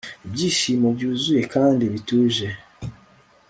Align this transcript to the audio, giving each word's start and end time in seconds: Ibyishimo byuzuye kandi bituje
Ibyishimo 0.25 0.87
byuzuye 0.95 1.41
kandi 1.53 1.83
bituje 1.93 2.47